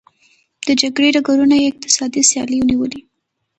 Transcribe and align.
د 0.67 0.67
جګړې 0.81 1.09
ډګرونه 1.15 1.55
یې 1.61 1.67
اقتصادي 1.71 2.21
سیالیو 2.29 2.67
نیولي. 2.69 3.01